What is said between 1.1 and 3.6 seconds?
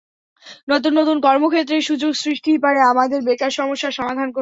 কর্মক্ষেত্রের সুযোগ সৃষ্টিই পারে আমাদের বেকার